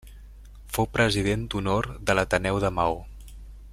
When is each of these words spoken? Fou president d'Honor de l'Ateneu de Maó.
Fou 0.77 0.87
president 0.95 1.43
d'Honor 1.55 1.91
de 2.09 2.17
l'Ateneu 2.21 2.59
de 2.65 2.73
Maó. 2.79 2.97